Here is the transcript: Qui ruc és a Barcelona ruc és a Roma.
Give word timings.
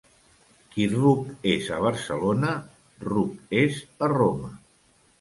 Qui 0.71 0.87
ruc 0.93 1.43
és 1.53 1.69
a 1.77 1.79
Barcelona 1.89 2.57
ruc 3.11 3.57
és 3.63 3.81
a 4.09 4.15
Roma. 4.19 4.55